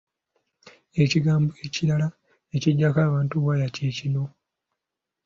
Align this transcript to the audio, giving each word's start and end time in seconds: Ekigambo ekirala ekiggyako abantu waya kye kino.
Ekigambo 1.03 1.51
ekirala 1.65 2.07
ekiggyako 2.55 2.99
abantu 3.07 3.35
waya 3.45 3.67
kye 3.75 3.89
kino. 3.97 4.23